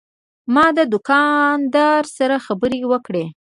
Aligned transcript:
ما 0.53 0.65
د 0.77 0.79
دوکاندار 0.93 2.03
سره 2.17 2.35
خبرې 2.45 2.81
وکړې. 2.91 3.25